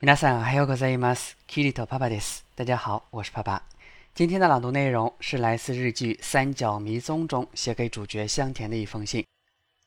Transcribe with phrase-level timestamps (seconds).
[0.00, 1.36] 皆さん、おはようございます。
[1.46, 2.44] キリトパパです。
[2.56, 3.62] 大家好，我是爸爸。
[4.14, 9.22] 今天的朗读内容是来自日剧《三角迷踪》中写给主角香田的一封信。《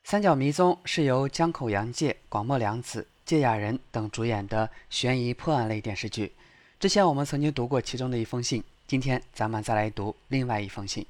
[0.03, 6.33] 三角迷踪》是由江口洋介、广末凉子、芥雅人等主演的悬疑破案类电视剧。
[6.79, 11.05] 之前我们曾经读过其中的一封信，今天咱们再来读另外一封信。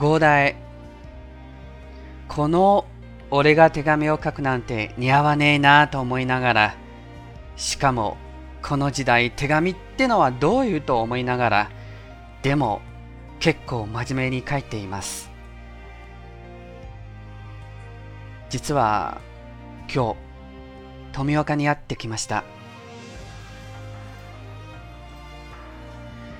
[0.00, 0.54] 五代
[2.28, 2.84] この
[3.31, 6.75] 俺が手紙を書くなんて似合わねえなと思いながら
[7.55, 8.17] しかも
[8.61, 11.71] この時代手紙ってのはどういうと思いながら
[12.41, 12.81] でも
[13.39, 15.29] 結構真面目に書いています。
[18.49, 19.21] 実は
[19.93, 20.15] 今日
[21.13, 22.43] 富岡に会ってきました。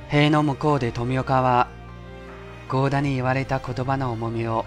[0.10, 1.70] 塀の向こうで富岡は
[2.68, 4.66] 合田に言われた言葉の重みを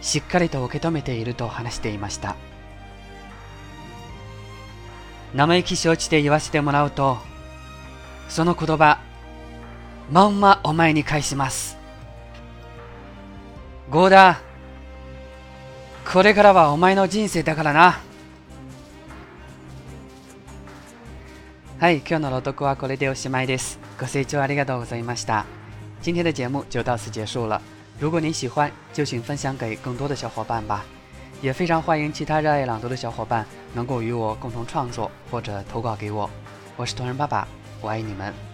[0.00, 2.36] しっかりと受け止めていると話していました。
[5.34, 7.18] 生意気承知で言わせてもらうと
[8.28, 8.98] その言葉
[10.10, 11.76] まんまお前に返します。
[13.90, 14.40] 合田
[16.12, 18.00] これからはお前の人生だからな。
[21.78, 23.78] はい今日の朗読はこれでおしまいです。
[24.00, 25.46] ご清聴ありがとうございました。
[26.02, 27.60] 今天的节目就到此结束了。
[28.00, 30.86] 如果您喜欢，就请分享给更多的小伙伴吧。
[31.42, 36.28] 也非常欢迎其他热爱朗读的小伙伴能够与我共同创作或者投稿给我。
[36.78, 37.46] 我是同人爸爸，
[37.82, 38.49] 我爱你们。